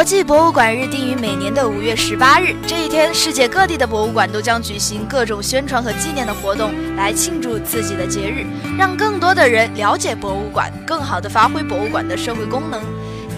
[0.00, 8.46] 国际博物馆日定于每年的五月十八日，这一天，世界各地的博物馆都将举行各种宣传和纪念的活动，来庆祝自己的节日，
[8.78, 12.80] 让更多的人了解博物馆，更好的发挥博物馆的社会功能。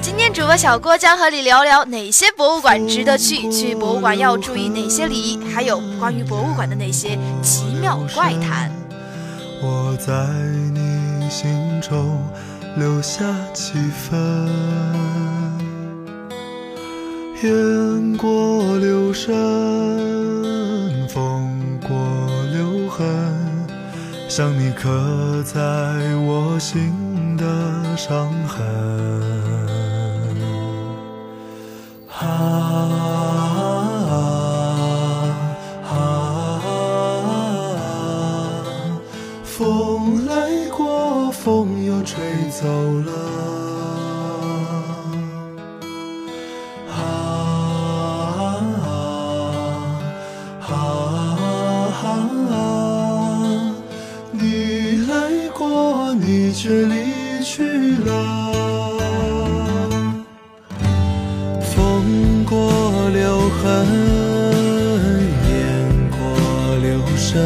[0.01, 8.71] 今天，主播小郭将和你聊聊哪些博物馆值得去，去博物馆要注意哪些礼仪，还有关于博物馆的那些奇妙怪谈。
[9.61, 10.13] 我在
[10.73, 12.25] 你心中
[12.77, 15.52] 留下几分。
[17.43, 19.35] 雁过留声，
[21.09, 21.91] 风过
[22.53, 23.05] 留痕，
[24.29, 25.59] 像你刻在
[26.25, 27.45] 我心的
[27.97, 28.65] 伤痕。
[32.07, 32.23] 啊
[34.09, 34.15] 啊
[35.91, 36.63] 啊！
[39.43, 42.69] 风来过，风又吹走
[43.01, 43.32] 了。
[56.15, 57.63] 你却离去
[58.05, 58.11] 了，
[61.61, 62.71] 风过
[63.11, 63.87] 留痕，
[65.49, 65.57] 雁
[66.11, 66.19] 过
[66.83, 67.41] 留声，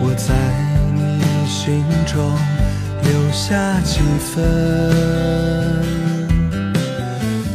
[0.00, 0.34] 我在
[0.94, 0.98] 你
[1.46, 2.16] 心中
[3.04, 4.34] 留下几分。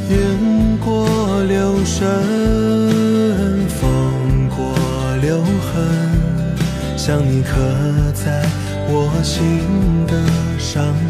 [0.08, 0.16] 雁
[0.78, 0.88] 过
[1.48, 2.06] 留声，
[3.68, 3.82] 风
[4.50, 4.58] 过
[5.22, 5.74] 留痕，
[6.96, 7.50] 像你刻
[8.14, 8.53] 在。
[8.88, 11.03] 我心的伤。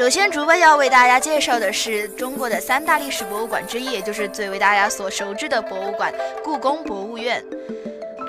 [0.00, 6.10] 首先，主播要为大家介绍的是中国的三大历史博物馆之一，也就是最为大家所熟知的博物馆——
[6.42, 7.44] 故宫博物院。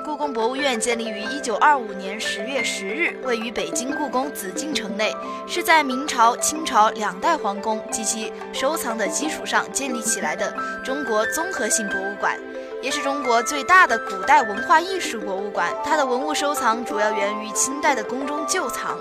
[0.03, 5.15] 故宫博物院建立于1925年10月10日，位于北京故宫紫禁城内，
[5.47, 10.53] 是在明朝、清朝两代皇宫及其收藏的基础上建立起来的
[10.83, 12.38] 中国综合性博物馆，
[12.81, 15.74] 也是中国最大的古代文化艺术博物馆。
[15.85, 19.00] 它的文物收藏主要源于清代的宫中旧藏。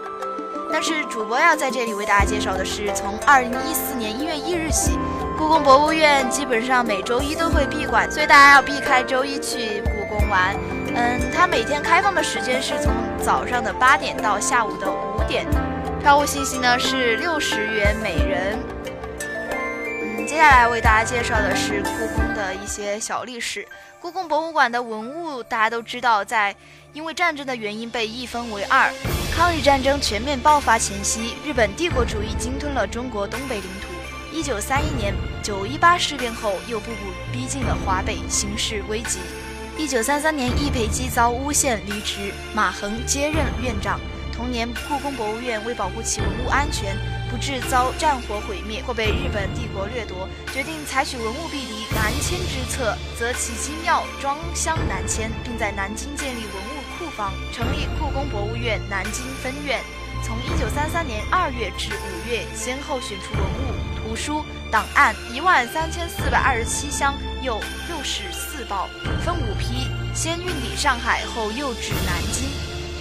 [0.72, 4.98] 但是主播要在这里为大家介绍的是，从二零一四年一月一日起，
[5.36, 10.56] 故宫博物院基本上每周一都会闭馆，所以大家要避开周一去故宫玩。
[10.94, 15.46] 嗯，它每天开放的时间是从早上的八点到下午的五点，
[16.00, 18.58] 票务信息呢是六十元每人。
[19.20, 23.66] 嗯，接下来为大家介绍的是故宫的一些小历史。
[24.00, 26.56] 故宫博物馆的文物大家都知道，在
[26.92, 28.90] 因为战争的原因被一分为二。
[29.32, 33.88] 抗日战争全面爆发前夕，日本帝国主义鲸吞了中国东北领土。
[34.32, 39.20] 一九三一年九一八事变后，又步步逼近了华北，形势危急。
[39.78, 44.00] 一九三三年，易培基遭诬陷离职，马衡接任院长。
[44.32, 46.96] 同年，故宫博物院为保护其文物安全，
[47.30, 56.79] 不致遭战火毁灭或被日本帝国掠夺，决定采取文物避敌南迁之策，择其精要装箱南迁，并在南京建立文物
[57.20, 59.78] 库房，成立故宫博物院南京分院。
[60.24, 63.74] 从一九三三年二月至五月，先后选出文物。
[64.02, 68.88] 图书档案一万三千四百二十七箱，又六十四包，
[69.22, 72.48] 分五批，先运抵上海，后又至南京。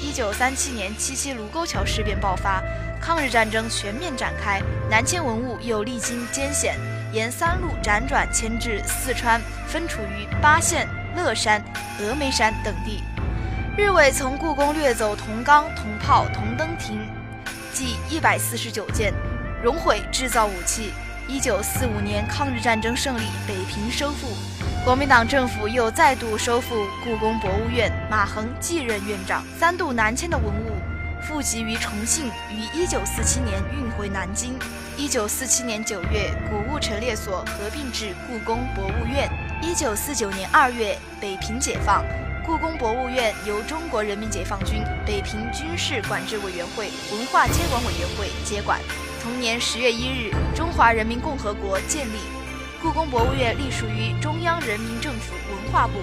[0.02, 2.62] 一九三七年七七卢沟桥事变爆发，
[3.02, 6.76] 抗日战争全面展开，南迁文物又历经艰险，
[7.14, 11.64] 沿三路辗转迁至四川，分处于巴县、乐山、
[11.98, 13.02] 峨眉山等地。
[13.80, 17.00] 日伪从故宫掠走铜缸、铜炮、铜灯亭，
[17.72, 19.14] 计一百四十九件。
[19.64, 20.92] 熔毁制造武器。
[21.30, 24.28] 一九四五年，抗日战争胜利，北平收复，
[24.84, 29.46] 国民党政府又再度收复故宫博物院，马衡继任院长。
[29.58, 30.74] 三度南迁的文物
[31.22, 34.60] 附集于重庆，于一九四七年运回南京。
[34.98, 39.30] 一九四七年九月，古物陈列所合并至故宫博物院。
[39.62, 42.04] 一九四九年二月，北平解放，
[42.50, 48.82] 故宫博物院由中国人民解放军北平军事管制委员会文化监管委员会接管。
[49.22, 52.18] 同年十月一日，中华人民共和国建立，
[52.82, 56.00] 故宫博物院隶属于中央人民政府文化部。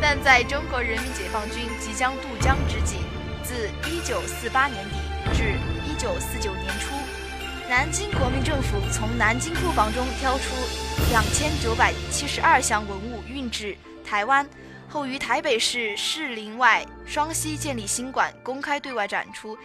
[0.00, 2.96] 但在中国人民解放军即将渡江之际，
[3.44, 4.96] 自一九四八年底
[5.34, 5.52] 至
[5.84, 6.94] 一九四九年初，
[7.68, 10.44] 南京国民政府从南京库房中挑出
[11.10, 14.48] 两千九百七十二箱文物运至台湾，
[14.90, 19.56] 后于台北市士林外双溪建立新馆，公开对外展出。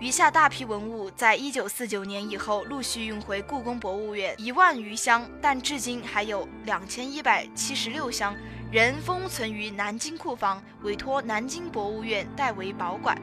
[0.00, 8.34] 余下大批文物，在一九四九年以后陆续运回故宫博物院一万余箱，但至今还有两千一百七十六箱
[8.72, 13.16] 仍封存于南京库房，委托南京博物院代为保管。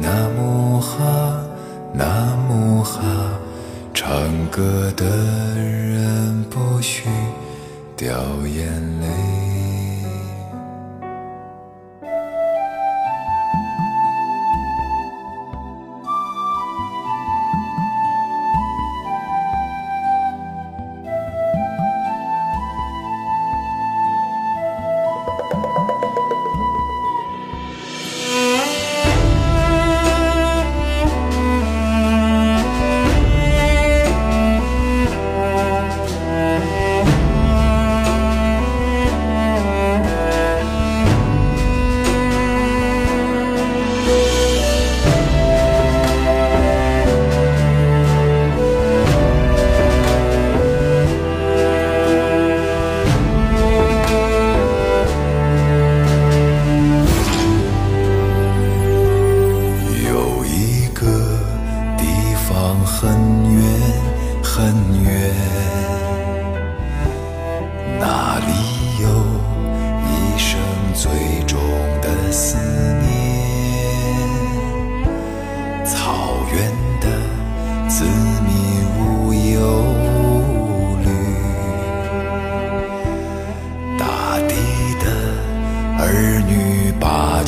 [0.00, 1.42] 那木哈
[1.92, 3.02] 那木哈，
[3.92, 4.10] 唱
[4.50, 5.04] 歌的
[5.56, 7.08] 人不许
[7.96, 9.47] 掉眼泪。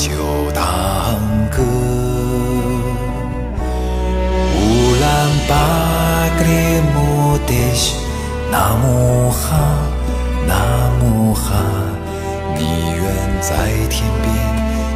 [0.01, 0.09] 就
[0.51, 0.63] 当
[1.51, 1.61] 歌。
[4.57, 4.59] 乌
[4.99, 5.05] 兰
[5.47, 5.53] 巴
[6.39, 6.49] 格里
[6.91, 7.97] 木得西，
[8.51, 9.37] 那木哈，
[10.47, 11.53] 那木哈，
[12.57, 12.61] 你
[12.95, 13.05] 远
[13.41, 13.53] 在
[13.91, 14.27] 天边，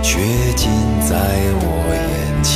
[0.02, 0.18] 却
[0.56, 0.72] 近
[1.02, 1.14] 在
[1.62, 2.52] 我眼前。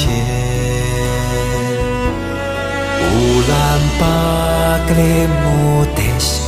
[3.12, 3.14] 乌
[3.48, 3.54] 兰
[4.00, 4.02] 巴
[4.88, 5.00] 格里
[5.44, 6.42] 木得西，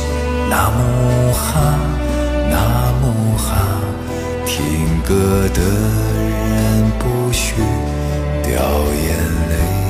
[0.50, 1.78] 那木哈，
[2.50, 2.54] 那
[3.00, 3.46] 木哈。
[4.44, 7.54] 听歌的人不许
[8.42, 8.52] 掉
[8.94, 9.16] 眼
[9.48, 9.81] 泪。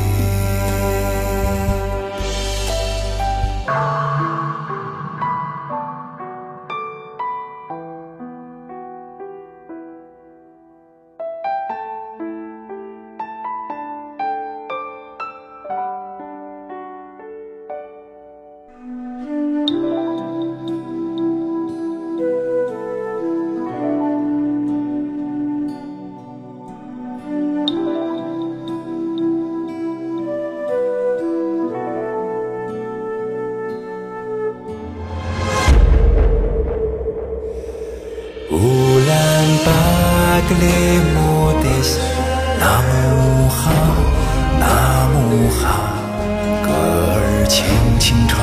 [47.52, 47.66] 轻
[47.99, 48.38] 轻唱，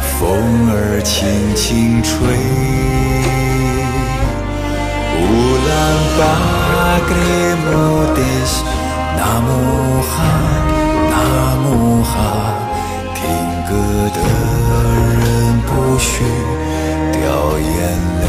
[0.00, 2.14] 风儿轻轻吹。
[5.18, 5.20] 乌
[5.66, 5.68] 兰
[6.16, 6.20] 巴
[7.04, 7.18] 格雷
[7.64, 7.66] 姆
[8.14, 8.62] 德西，
[9.16, 9.48] 纳木
[10.06, 10.14] 哈，
[11.10, 11.14] 纳
[11.64, 11.66] 木
[12.04, 12.14] 哈，
[13.12, 13.18] 听
[13.66, 13.74] 歌
[14.14, 14.18] 的
[15.18, 15.20] 人
[15.66, 16.06] 不许
[17.10, 17.18] 掉
[17.58, 17.66] 眼
[18.22, 18.24] 泪。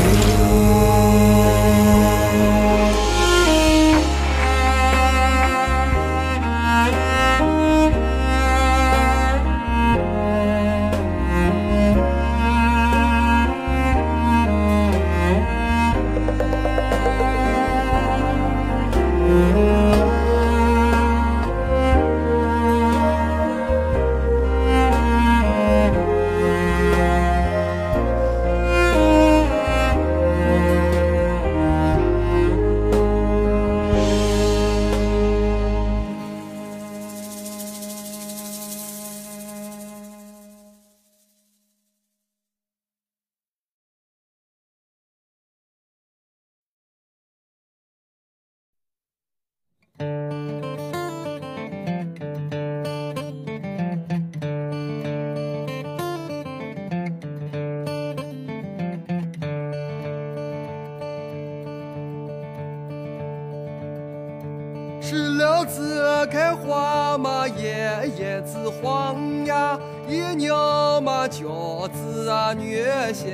[65.10, 72.84] 石榴子开花嘛，叶叶子黄呀，一娘嘛饺子啊女
[73.14, 73.32] 贤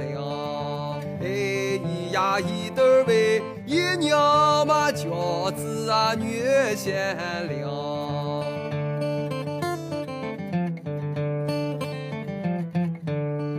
[0.00, 1.00] 良。
[1.20, 6.42] 哎咿呀一得儿喂，一娘嘛饺子啊女
[6.74, 7.16] 贤
[7.48, 7.70] 良。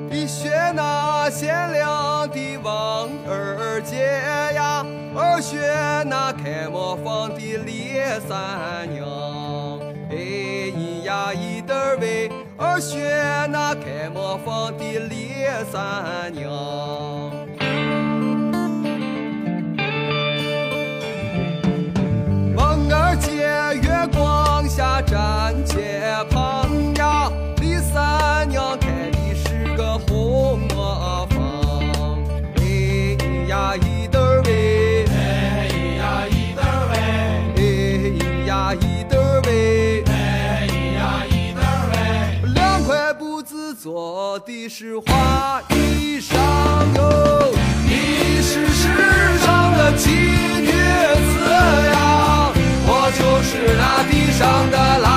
[0.09, 1.89] 你学那贤良
[6.05, 7.95] 那开磨坊的李
[8.27, 9.79] 三娘。
[10.09, 10.15] 哎
[10.75, 12.99] 咿呀咿得儿喂，二选
[13.51, 16.51] 那开磨坊的李三娘。
[22.55, 23.47] 梦儿姐
[23.81, 26.01] 月光下站街
[44.33, 46.33] 我的是花衣裳
[46.95, 47.53] 哟。
[47.85, 48.81] 你是世
[49.45, 51.37] 上的奇女子
[51.93, 52.49] 呀，
[52.87, 55.07] 我就是那地上的狼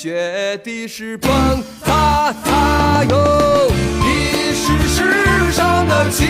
[0.00, 1.28] 学的是蹦
[1.84, 3.68] 擦擦哟，
[4.00, 6.24] 你是世上的奇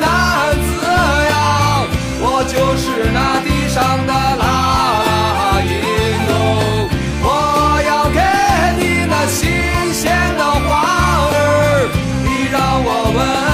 [0.00, 1.84] 男子呀，
[2.22, 4.42] 我就是那地上的啦
[5.04, 5.70] 啦音
[6.30, 6.32] 哟，
[7.22, 7.28] 我
[7.86, 8.18] 要给
[8.80, 9.38] 你那新
[9.92, 11.90] 鲜的花儿，
[12.24, 13.49] 你让我闻。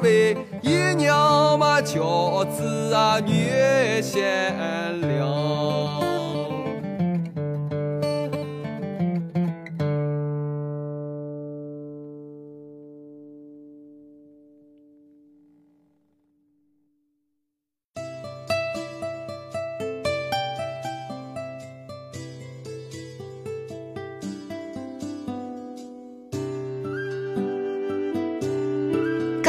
[0.00, 4.87] 为姨娘嘛，娇子啊，女仙。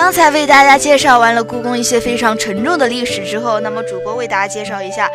[0.10, 5.08] 刚才为大家介绍完了故宫一些非常沉重的历史之后，那么主播为大家介绍一下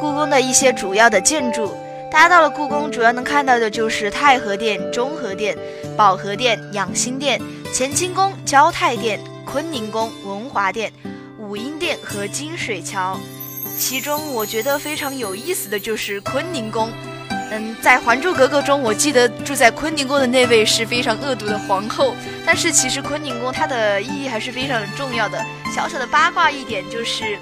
[0.00, 1.70] 故宫的一些主要的建筑。
[2.10, 5.54] 大家到了故宫，主要能看到的就是太和殿、中和殿、
[5.98, 7.38] 保和殿、养心殿、
[7.74, 10.90] 乾清宫、交泰殿、坤宁宫、文华殿、
[11.38, 13.20] 武英殿和金水桥。
[13.78, 16.90] 其中我觉得非常有意思的就是坤宁宫。
[17.50, 22.14] 嗯，在《还珠格格》中，我记得住在坤宁宫的那位是非常恶毒的皇后。
[22.44, 25.42] 但是其实坤宁宫它的意义还是非常的重要的。
[25.74, 27.38] 小小的八卦一点就是，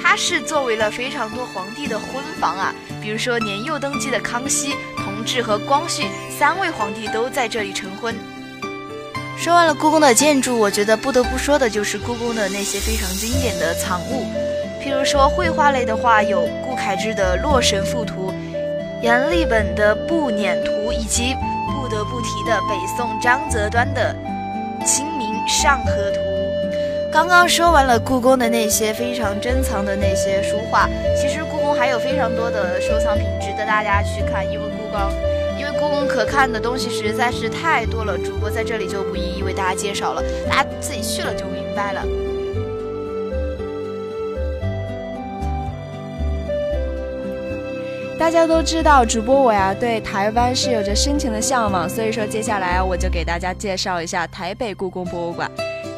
[0.00, 6.04] 它是作为了非常多皇帝的婚房啊，比如说年幼登基的康熙、同治和光绪
[6.38, 8.14] 三位皇帝都在这里成婚。
[9.36, 14.26] 说完了故宫的建筑，我觉得不得不说的就是故宫的那些非常经典的藏物，
[14.80, 18.30] 譬如说绘画类的话，有顾恺之的《洛神赋图》。
[19.02, 21.34] 阎立本的《步辇图》，以及
[21.72, 24.14] 不得不提的北宋张择端的
[24.84, 26.20] 《清明上河图》。
[27.10, 30.86] 刚刚说完了故宫的那些非常珍藏的那些书画，
[31.16, 35.00] 其实故宫还有非常多的收藏品值得大家去看，因为故宫，
[35.58, 42.04] 因为故宫可看的东西实在是太多了，主播在这里就不一一为大家介绍了，大家自己去了就明白了。
[48.20, 55.50] 大家都知道，主播我呀对台湾是有着深情的向往，所以说接下来我就给大家介绍一下台北故宫博物馆。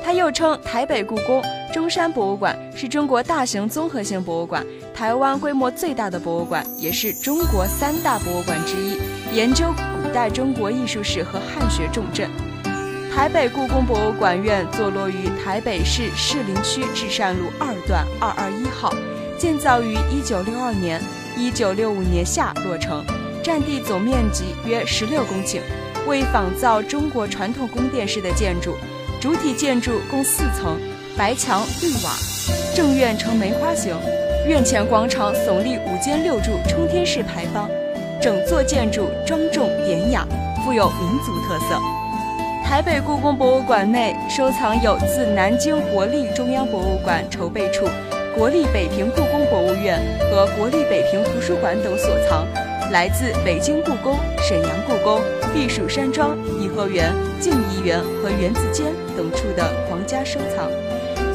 [0.05, 9.01] 它又称台北故宫、中山博物馆，是中国大型综合性博物馆，台湾规模最大的博物馆，也是中国三大博物馆之一，
[9.35, 12.31] 研究古代中国艺术史和汉学重镇。
[13.13, 18.95] 台北故宫博物馆院坐落于台北市士林区至善路二段二二一号，
[19.37, 21.03] 建造于一九六二年。
[21.37, 23.05] 一九六五年夏落成，
[23.42, 25.61] 占地总面积约十六公顷，
[26.07, 28.77] 为仿造中国传统宫殿式的建筑。
[29.21, 30.79] 主体建筑共四层，
[31.16, 32.11] 白墙绿瓦，
[32.75, 33.97] 正院呈梅花形，
[34.47, 37.68] 院前广场耸立五间六柱冲天式牌坊，
[38.21, 40.27] 整座建筑庄重典雅，
[40.64, 41.81] 富有民族特色。
[42.64, 47.87] 台北故宫博物馆内收藏有自南京国立中央博物馆筹备处、
[48.35, 52.47] 国立北平故宫博物院和国立北平图书馆等所藏。
[52.90, 55.21] 来自北京故宫、沈阳故宫、
[55.55, 60.71] 避暑山庄、颐和园、静怡园和园子间等处的皇家收藏，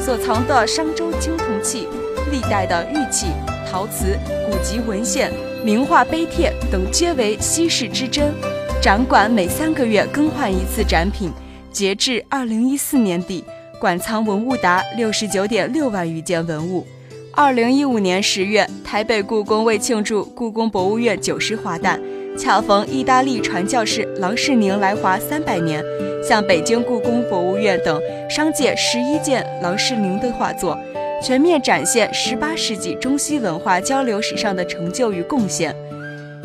[0.00, 1.88] 所藏的商周青铜器、
[2.30, 3.26] 历代的玉器、
[3.68, 5.32] 陶瓷、古籍文献、
[5.64, 8.32] 名画碑帖等皆为稀世之珍。
[8.80, 11.32] 展馆每三个月更换一次展品，
[11.72, 13.44] 截至二零一四年底，
[13.78, 16.84] 馆藏文物达六十九点六万余件文物。
[17.32, 22.00] 二零一五年十月，台北故宫为庆祝故宫博物院九十华诞，
[22.36, 25.80] 恰逢意大利传教士郎世宁来华三百年，
[26.26, 30.76] 向北京故宫博物院等商借十一件郎世宁的画作，
[31.22, 35.72] 全面展现十八世纪中西文化交流史上的成就与贡献。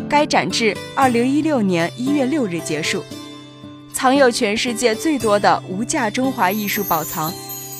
[0.07, 3.03] 该展至二零一六年一月六日结束，
[3.93, 7.31] 藏有全世界最多的无价中华艺术宝藏，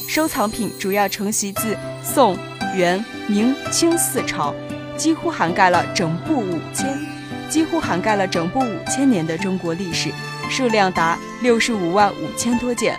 [0.08, 2.38] 收藏品主要承袭自宋。
[2.76, 4.52] 元、明、清四朝，
[4.98, 6.98] 几乎涵盖了整部五千，
[7.48, 10.10] 几乎涵盖了整部五千年的中国历史，
[10.50, 12.98] 数量达六十五万五千多件。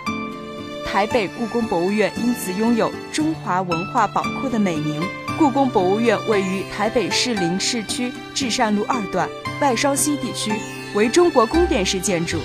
[0.85, 5.01] 台北故宫博物院因此拥有“中华文化宝库”的美名。
[5.37, 9.27] 故宫博物院位于台北市林市区至善路二段
[9.59, 10.53] 外双溪地区，
[10.93, 12.37] 为中国宫殿式建筑，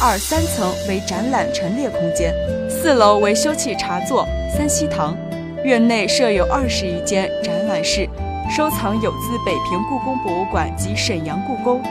[0.00, 2.32] 二三层为展览陈列空间，
[2.70, 4.24] 四楼为休憩茶座、
[4.56, 5.16] 三希堂。
[5.64, 8.08] 院内设有二十余间展览室，
[8.48, 11.82] 收藏有自北平故宫博物馆及沈阳故宫、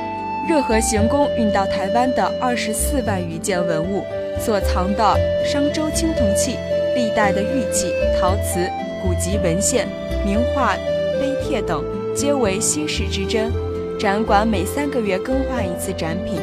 [0.47, 4.05] 热河行宫运到台湾的二十四万余件文物，
[4.39, 6.55] 所藏的商周青铜器、
[6.95, 8.71] 历代的玉器、陶瓷、
[9.03, 9.85] 古籍文献、
[10.25, 10.77] 名画、
[11.19, 11.83] 碑帖等，
[12.15, 13.51] 皆为稀世之珍。
[13.99, 16.39] 展馆每三个月更换一次展品。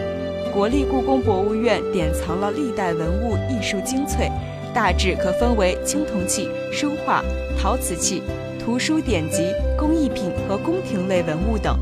[0.55, 4.31] 国立故宫博物院典藏了历代文物艺术精粹。
[4.73, 7.25] 大致可分为青铜器、书画、
[7.61, 8.23] 陶瓷器、
[8.59, 11.77] 图书典籍、工艺品和宫廷类文物等。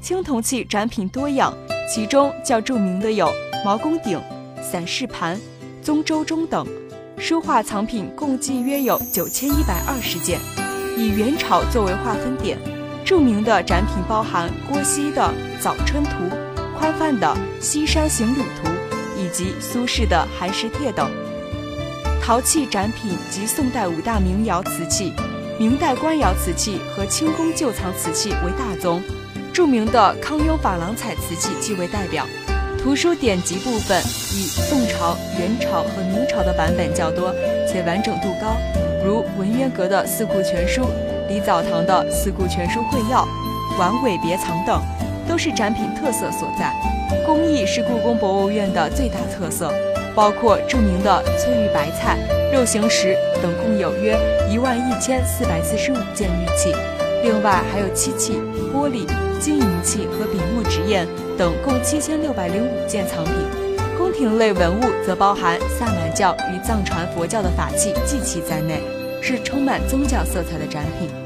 [0.00, 1.52] 青铜器展品多样，
[1.90, 3.30] 其中较著名的有
[3.64, 4.20] 毛公鼎、
[4.62, 5.38] 散氏盘、
[5.82, 6.66] 宗周钟等。
[7.18, 10.38] 书画藏品共计约有九千一百二十件，
[10.98, 12.58] 以元朝作为划分点。
[13.04, 15.22] 著名的展品包含郭熙的
[15.62, 16.10] 《早春图》、
[16.78, 17.26] 宽泛的
[17.62, 18.68] 《西山行旅图》
[19.16, 21.10] 以及苏轼的《寒食帖》等。
[22.22, 25.12] 陶器展品及宋代五大名窑瓷器、
[25.58, 29.02] 明代官窑瓷器和清宫旧藏瓷器为大宗，
[29.52, 32.26] 著名的康雍珐琅彩瓷器即为代表。
[32.82, 37.32] 图书典籍部分以宋朝、元朝和明朝的版本较多，
[37.66, 38.56] 且完整度高，
[39.04, 40.82] 如文渊阁的《四库全书》、
[41.28, 43.24] 李藻堂的《四库全书会要》、
[43.78, 44.80] 晚尾别藏等，
[45.28, 46.72] 都是展品特色所在。
[47.24, 49.72] 工艺是故宫博物院的最大特色。
[50.14, 52.16] 包括著名的翠玉白菜、
[52.50, 54.18] 肉形石等，共有约
[54.50, 56.74] 一万一千四百四十五件玉器，
[57.22, 58.40] 另外还有漆器、
[58.72, 59.06] 玻璃、
[59.38, 63.34] 金银器和笔墨纸砚等，共七千六百零五件藏品。
[63.98, 68.80] 宫廷类文物则包含萨满教与藏传佛教的法器、祭器在内，
[69.20, 71.25] 是充满宗教色彩的展品。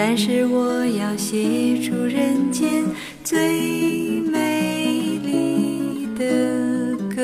[0.00, 2.84] 但是我要写出人间
[3.24, 7.20] 最美丽的歌，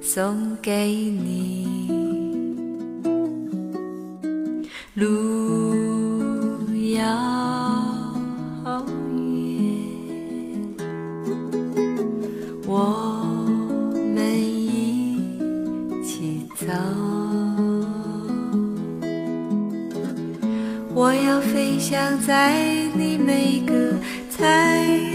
[0.00, 1.90] 送给你。
[4.94, 5.25] 路。
[21.88, 22.52] 想在
[22.94, 23.92] 你每个
[24.28, 24.40] 彩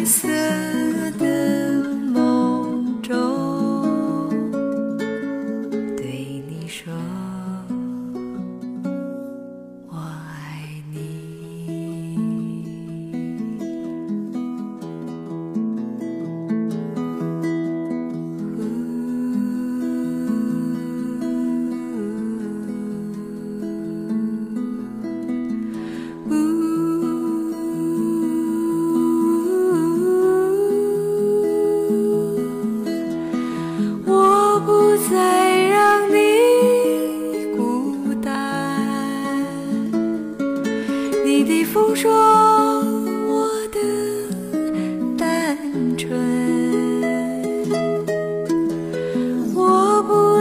[0.05, 0.29] 色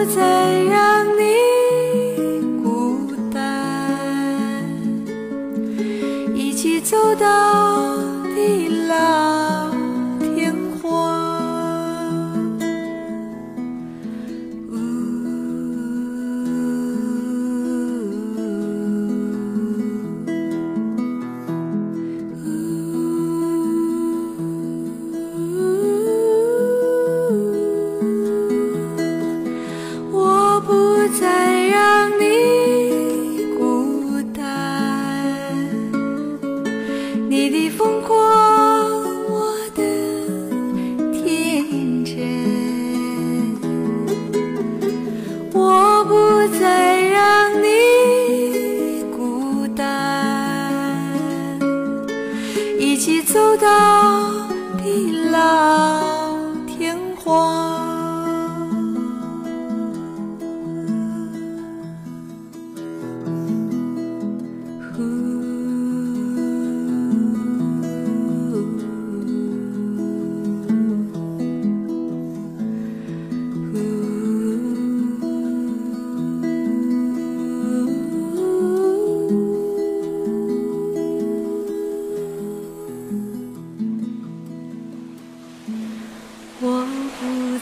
[0.00, 0.89] 不再让。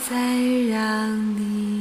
[0.06, 0.14] 再
[0.70, 1.77] 让你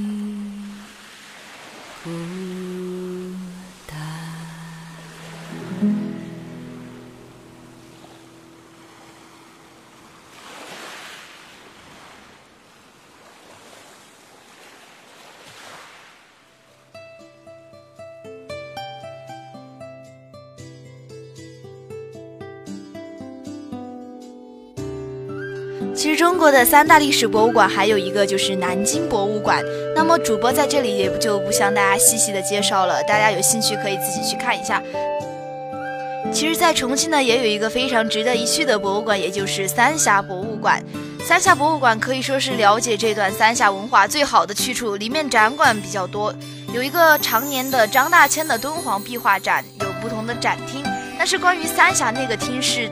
[25.98, 29.66] 其实中国的三大历史博物馆还有一个就是南京博物馆。
[29.96, 34.80] 那么主播在这里也就不向大家细细的介绍了，大家有兴趣可以自己去看一下。
[36.32, 40.84] 其实，在重庆呢，也有一个非常值得一去的博物馆，也就是三峡博物馆。
[41.26, 46.32] 三峡博物馆可以说是了解这段三峡文化最好的去处，里面展馆比较多，
[46.76, 50.84] 有一个常年的张大千的敦煌壁画展，有不同的展厅。
[51.18, 52.88] 但是关于三峡那个厅是。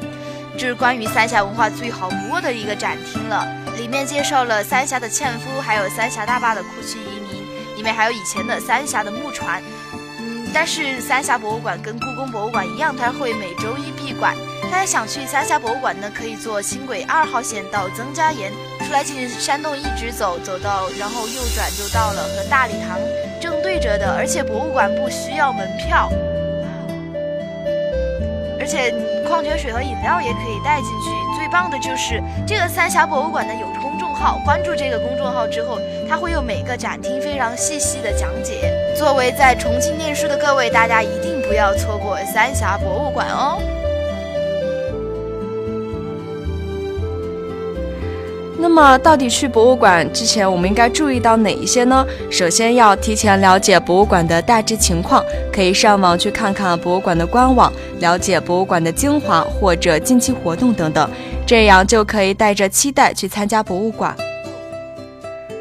[0.57, 3.45] 这是关于三峡文化最好不过的一个展厅了，
[3.77, 9.61] 里面介绍了三峡的纤夫，还有三峡大坝的库区移民，里面还有以前的三峡的木船。
[10.19, 14.33] 嗯，但是三峡博物馆跟故宫博物馆一样，它会每周一闭馆。
[14.71, 18.51] 大家想去三峡博物馆呢，可以坐轻轨二号线到曾家岩，
[18.87, 22.97] 出来进山洞一直走，走到然后右转就到了，和大礼堂
[23.41, 26.09] 正对着的，而且博物馆不需要门票。
[28.65, 28.91] 而且
[29.27, 31.37] 矿泉水和饮料也可以带进去。
[31.37, 38.73] 最棒的就是这个三峡博物馆呢有公众号，关注这个公众号之后，它会有每个展厅非常细细的讲解。
[38.97, 43.61] 作为在重庆念书的各位，大家一定不要错过三峡博物馆哦。
[48.67, 52.03] 那么，到底去博物馆之前，我们应该注意到哪一些呢？
[52.31, 55.23] 首先要提前了解博物馆的大致情况，
[55.53, 61.07] 可以上网去看看博物馆的官网，了解博物馆的精华或者近期活动等等，
[61.45, 64.15] 这样就可以带着期待去参加博物馆。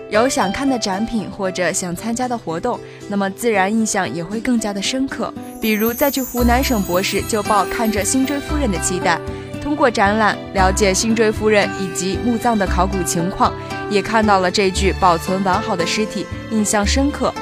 [0.08, 5.30] 有想看的展品或者想参加的活动，那么自然印象也会更加的深刻。
[5.60, 9.20] 比如在去湖南省博时，就抱看着辛追夫人的期待。
[9.64, 13.50] 通过展览了解辛追夫人以及墓葬的考古情况，
[13.88, 17.32] 也看到了这具保存完好的尸体，印象深刻。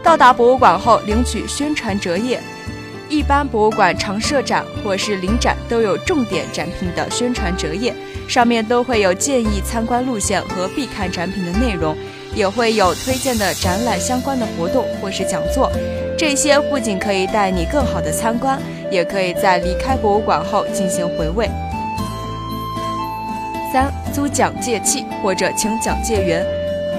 [0.00, 2.40] 到达博物馆后，领取宣传折页。
[3.08, 7.92] 一般博物馆常设展或是临展都有重点展品的宣传折页，
[8.28, 11.96] 上面都会有建议参观路线和必看展品的内容，
[12.32, 15.68] 也会有推荐的展览相关的活动或是讲座。
[16.16, 18.56] 这些不仅可以带你更好的参观，
[18.88, 21.50] 也可以在离开博物馆后进行回味。
[23.72, 26.44] 三租讲解器或者请讲解员。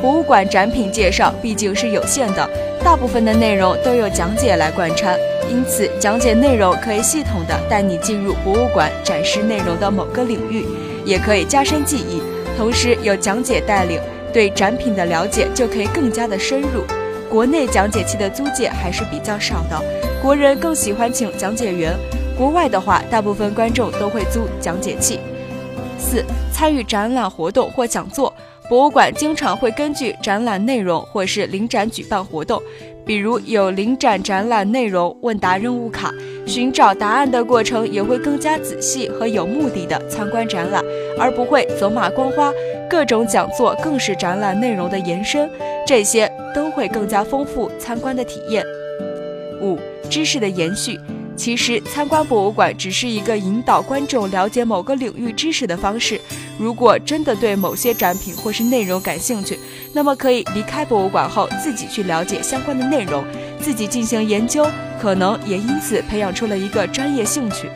[0.01, 2.49] 博物馆展品介绍毕竟是有限的，
[2.83, 5.15] 大部分的内容都有讲解来贯穿，
[5.51, 10.65] 因此讲解内容可以系统的带你进入博物馆展示内容的某个领域，
[11.05, 12.19] 也可以加深记忆。
[12.57, 14.01] 同时有讲解带领，
[14.33, 16.83] 对展品的了解就可以更加的深入。
[17.29, 19.79] 国内讲解器的租借还是比较少的，
[20.23, 21.93] 国人更喜欢请讲解员，
[22.35, 25.19] 国外的话，大部分观众都会租讲解器。
[26.03, 28.31] 四、参与展览活动或讲座，
[28.69, 32.61] 博物馆经常会根据展览内容或是临展举办活动，
[33.05, 36.13] 比如有临展展览内容问答任务卡，
[36.45, 40.83] 寻找答案的过程也会更加仔细和有目的的参观展览，
[41.17, 42.51] 而不会走马观花。
[42.89, 45.49] 各种讲座更是展览内容的延伸，
[45.87, 48.63] 这些都会更加丰富参观的体验。
[49.61, 49.79] 五、
[50.09, 50.99] 知识的延续。
[51.35, 56.19] 其实参观博物馆只是一个引导观众了解某个领域知识的方式。
[56.57, 59.57] 如果真的对某些展品或是内容感兴趣，
[59.93, 63.23] 那么可以离开博物馆后自己去了解相关的内容，
[63.59, 64.65] 自己进行研究，
[65.01, 67.67] 可能也因此培养出了一个专业兴趣。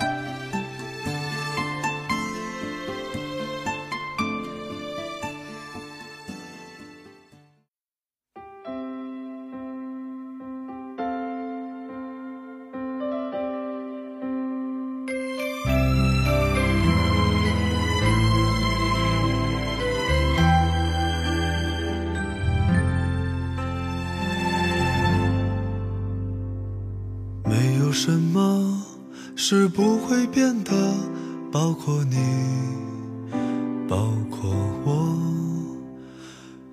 [29.49, 30.73] 是不会变的？
[31.49, 32.17] 包括你，
[33.87, 35.17] 包括我。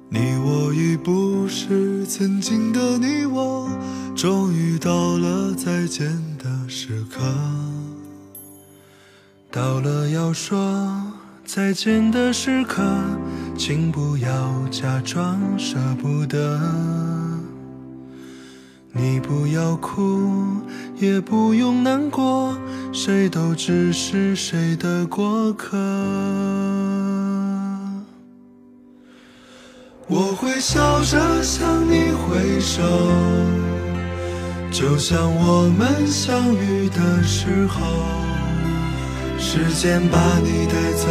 [0.09, 3.69] 你我已不是曾经的你我，
[4.17, 7.21] 终于到了再见的时刻。
[9.53, 11.01] 到了要说
[11.45, 12.83] 再见的时刻，
[13.57, 16.61] 请不要假装舍不得。
[18.97, 20.31] 你不要哭，
[20.99, 22.57] 也不用难过，
[22.97, 25.77] 谁都只是谁的过客。
[30.07, 32.83] 我会笑着向你挥手，
[34.71, 37.83] 就像我们相遇的时候。
[39.41, 41.09] 时间把你带走，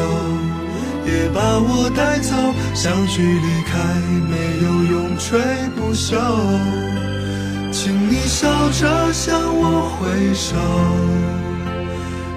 [1.06, 2.34] 也把我带走，
[2.74, 3.78] 相聚离开，
[4.32, 5.38] 没有永垂
[5.76, 6.16] 不朽。
[7.74, 10.56] 请你笑着向我挥手，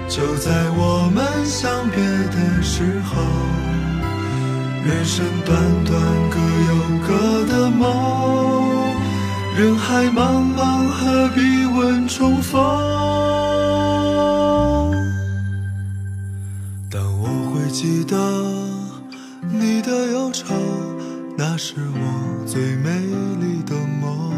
[0.09, 3.21] 就在我们相别的时候，
[4.83, 6.39] 人生短短各
[6.69, 6.73] 有
[7.05, 8.93] 各的梦，
[9.55, 12.55] 人海茫茫何必问重逢？
[16.89, 18.17] 但我会记得
[19.51, 20.55] 你的忧愁，
[21.37, 22.89] 那是我最美
[23.41, 24.31] 丽的梦。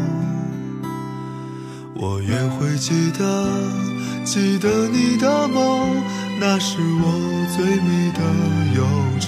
[1.94, 3.24] 我也会记得，
[4.32, 6.00] 记得你的梦，
[6.38, 8.20] 那是我最美的
[8.76, 8.86] 忧
[9.18, 9.26] 愁。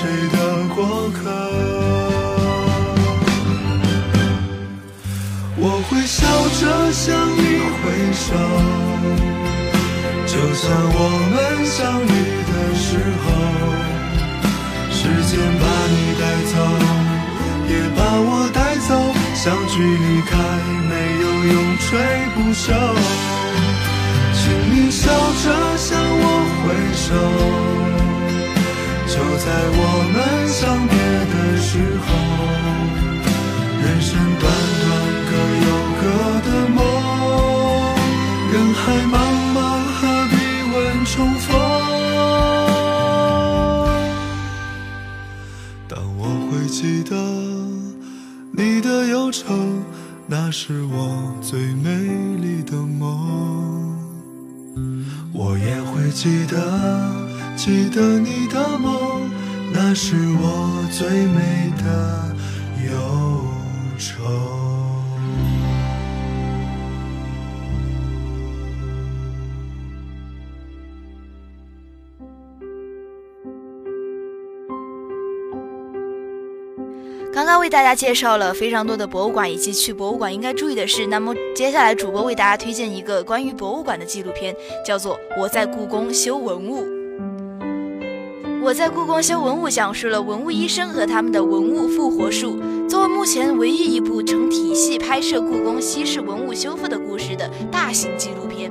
[0.00, 0.36] 谁的
[0.74, 0.78] 过
[1.10, 1.20] 客。
[5.62, 6.24] 我会笑
[6.58, 7.04] 着向
[7.36, 7.38] 你
[7.76, 7.84] 挥
[8.16, 8.32] 手，
[10.24, 10.64] 就像
[10.96, 10.98] 我
[11.32, 11.36] 们
[11.66, 12.08] 相遇
[12.48, 12.88] 的时
[13.20, 13.26] 候。
[14.90, 14.98] 时
[15.28, 16.52] 间把你带走，
[17.68, 18.90] 也把我带走，
[19.34, 20.32] 相聚离开
[20.88, 21.86] 没有永垂
[22.34, 22.64] 不朽。
[24.32, 24.40] 请
[24.72, 25.04] 你笑
[25.44, 25.44] 着
[25.76, 26.24] 向我
[26.64, 27.08] 挥手，
[29.10, 29.82] 就在我
[30.14, 30.16] 们
[30.48, 30.94] 相别
[31.34, 32.08] 的时候。
[33.82, 34.08] 人生
[34.38, 34.42] 短
[34.82, 34.88] 短
[35.26, 35.32] 各
[35.66, 35.68] 有
[36.00, 36.02] 各
[36.46, 36.78] 的梦，
[38.52, 38.78] 人海
[39.10, 39.14] 茫
[39.52, 39.58] 茫
[39.96, 40.00] 何
[40.30, 40.32] 必
[40.72, 41.48] 问重逢？
[45.88, 47.10] 但我会记得
[48.52, 49.52] 你的忧愁，
[50.28, 51.90] 那是我最美
[52.40, 53.98] 丽的梦。
[55.32, 56.56] 我也会记得，
[57.62, 59.30] 记得你的梦，
[59.70, 62.34] 那是我最美的
[62.86, 63.44] 忧
[63.98, 64.24] 愁。
[77.30, 81.06] 刚刚为大家介绍了非常多的博物馆以及去博物馆应该注意的事。
[81.06, 86.86] 那么接下来主播为大家推荐一个关于博物馆的纪录片，叫做《我在故宫修文物》。
[88.62, 98.70] 我在故宫修文物讲述了文物医生和他们的文物复活术，作为目前唯一一部成体系拍摄故宫西式文物修复的故事的大型纪录片。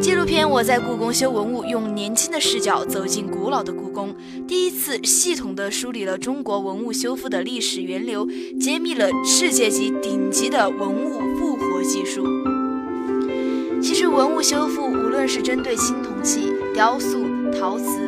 [0.00, 4.14] 纪录片《我在故宫修文物》用年轻的视角走进古老的故宫，
[4.46, 8.28] 第一次系统地梳理了中国文物修复的历史源流，
[8.60, 12.24] 揭秘了世界级顶级的文物复活技术。
[13.82, 17.24] 其实，文物修复无论是针对青铜器、雕塑、
[17.58, 18.05] 陶瓷、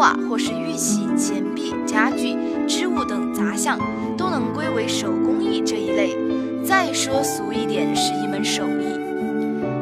[0.00, 2.34] 画，或是玉器、钱币、家具、
[2.66, 3.78] 织物等杂项，
[4.16, 6.16] 都能归为手工艺这一类。
[6.64, 8.98] 再说俗一点，是一门手艺。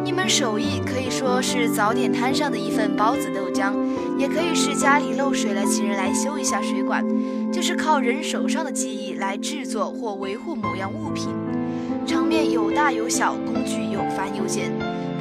[0.05, 3.73] 一门手艺可以说是早点摊上的一份包子豆浆，
[4.19, 7.05] 也可以是家里漏水了，请人来修一下水管，
[7.53, 11.29] 就是靠人手上的技艺来制作或维护某样物品。
[12.05, 14.73] 场面有大有小，工具有繁有简。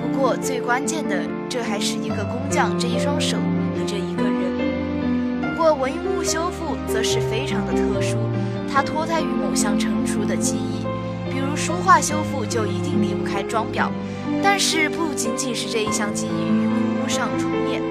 [0.01, 4.06] 不过最关键的，这还是一个工匠这一双手和这一。
[5.57, 8.15] 过文物修复则是非常的特殊，
[8.71, 10.85] 它脱胎于某项成熟的技艺，
[11.31, 13.89] 比如书画修复就一定离不开装裱。
[14.43, 17.81] 但是不仅仅是这一项技艺于古物上重演，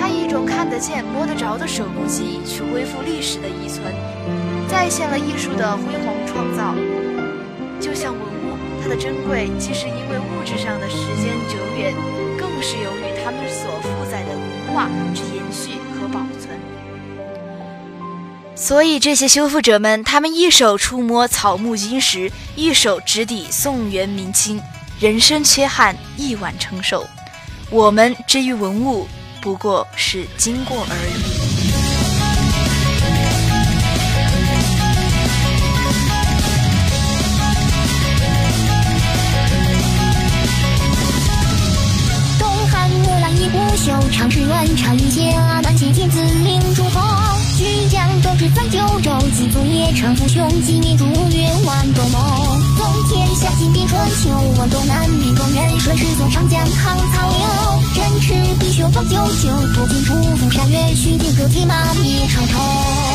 [0.00, 3.84] 它以一种看得见、摸得着的手工技艺去恢复历史的遗存，
[4.66, 6.74] 再现了艺术的辉煌创造。
[7.78, 11.92] 就像文物，它的珍贵，既是因为物质上的时间久远，
[12.38, 15.22] 更是由于它们所负载的文化之
[18.60, 24.60] 所以这些修复者们，他们一手触摸草木金石，一手直抵宋元明清。
[24.98, 27.06] 人生缺憾，一碗承受。
[27.70, 29.06] 我们之于文物，
[29.40, 31.38] 不过是经过而已。
[42.40, 52.56] 东汉木兰一不朽，长诗远长于家，南齐天子领诸侯，巨匠斗志在九州，几族也称父兄，几民逐月万多谋。
[52.76, 57.42] 纵天下尽变春秋，望东南民中原，顺世宗长江淌曹流，
[57.96, 63.07] 振翅必须早九九，多金出风山月，须见个铁马灭长城。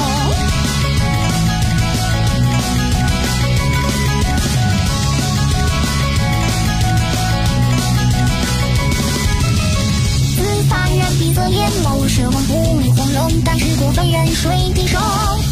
[11.33, 14.97] 发人闭塞眼眸，奢望不离黄龙，但是过分人水平手。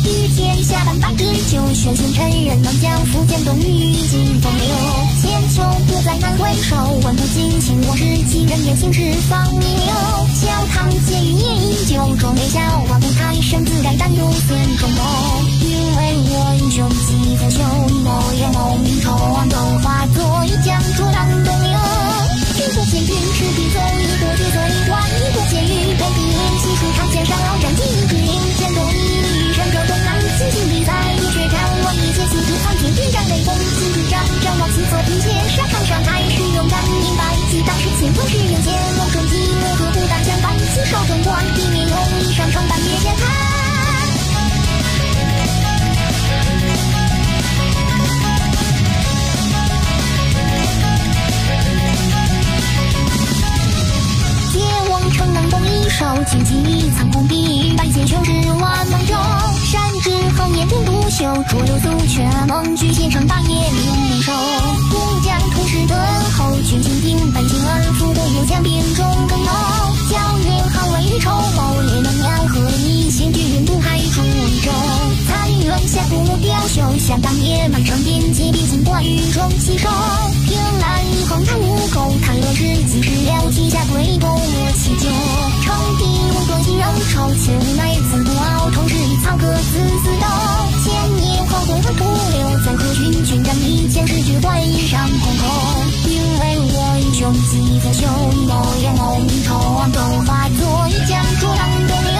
[0.03, 4.67] 遇天下半百之久，选贤臣人能将福建东域尽风流。
[5.21, 9.93] 千秋不再难回首，问不尽情往事，几人言行释放弥留。
[10.33, 12.59] 小堂结语也依旧，众美笑
[12.89, 15.01] 望不太身自然，但有孙中谋。
[15.61, 17.59] 因为我英雄几不朽，
[18.03, 19.09] 某也某名愁，
[19.49, 21.79] 都化作一江浊浪东流。
[22.57, 23.79] 一国千军赤壁走，
[56.31, 59.13] 一手，轻骑苍空碧，百剑雄志万芒洲。
[59.65, 64.31] 山之后烟顶独秀，浊流苏却梦举县城大业令灵手。
[64.31, 65.97] 乌江土石敦
[66.37, 69.51] 厚，军情定本金而富得有将兵中更头。
[70.09, 74.71] 教云行为与筹谋，列能量合一，先举云渡海逐一州。
[75.27, 79.89] 彩云下不雕绣，想当野蛮城边，借兵经过雨中洗手。
[80.51, 85.07] 凭栏一横看无钩，看乐事几时了，稷下归功莫祈酒。
[85.63, 90.27] 称帝无多心仍愁，且无奈自不傲，同是一草歌死死斗。
[90.83, 95.47] 千年后东汉徒留，在何军军战一剑是举断一上空空。
[96.11, 98.03] 因为我英雄几不朽，
[98.45, 98.51] 某
[98.83, 99.55] 也某名愁，
[99.93, 102.19] 都化作一江浊浪东流。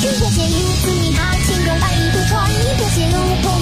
[0.00, 3.61] 一国皆有子民，他千中百渡船，一国皆有不一少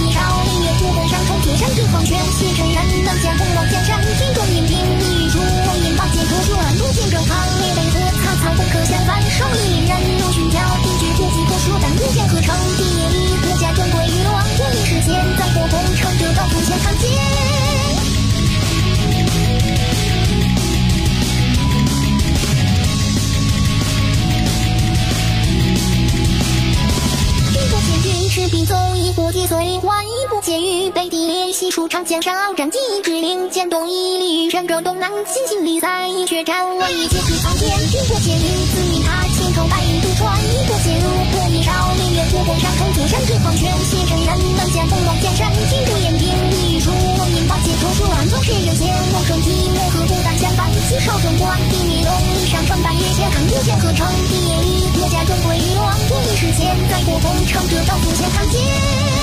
[31.60, 37.68] 西数长江上鏖战，几之灵剑动一里，神州东南尽情比赛，一血战为一剑之苍天。
[37.68, 41.68] 一国皆于子民他千愁百渡船，一国皆如破一少
[42.00, 59.19] 林月，火攻上冲天山之黄泉，写成人能将风浪江山，天诛烟平一如我眼宝剑出转，总是人间我生寂寞和孤单相伴，死守中关，地面龙一上穿半月前看不见何成地业里，国家珍贵于王，我一时间在国公城这道不见看见。